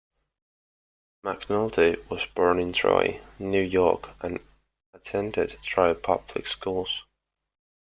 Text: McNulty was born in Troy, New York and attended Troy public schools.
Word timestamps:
McNulty 1.23 2.09
was 2.09 2.25
born 2.25 2.57
in 2.59 2.73
Troy, 2.73 3.21
New 3.37 3.61
York 3.61 4.09
and 4.23 4.39
attended 4.95 5.59
Troy 5.61 5.93
public 5.93 6.47
schools. 6.47 7.03